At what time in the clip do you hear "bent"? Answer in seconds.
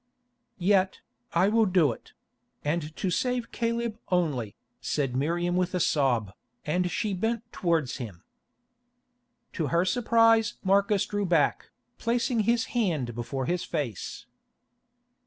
7.13-7.43